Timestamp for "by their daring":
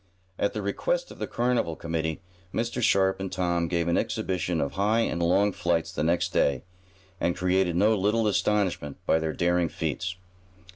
9.05-9.69